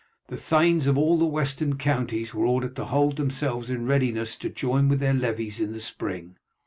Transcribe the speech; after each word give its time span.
The 0.29 0.35
thanes 0.35 0.87
of 0.87 0.97
all 0.97 1.19
the 1.19 1.25
western 1.27 1.77
counties 1.77 2.33
were 2.33 2.47
ordered 2.47 2.75
to 2.77 2.85
hold 2.85 3.17
themselves 3.17 3.69
in 3.69 3.85
readiness 3.85 4.35
to 4.37 4.49
join 4.49 4.89
with 4.89 4.99
their 4.99 5.13
levies 5.13 5.59
in 5.59 5.73
the 5.73 5.79
spring. 5.79 6.37